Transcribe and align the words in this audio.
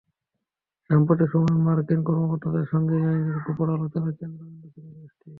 সাম্প্রতিক 0.89 1.27
সময়ে 1.33 1.63
মার্কিন 1.67 1.99
কর্মকর্তাদের 2.07 2.65
সঙ্গে 2.71 2.93
ইরানিদের 2.97 3.37
গোপন 3.45 3.67
আলোচনার 3.75 4.13
কেন্দ্রবিন্দু 4.19 4.67
ছিল 4.73 4.85
দেশটি। 4.95 5.27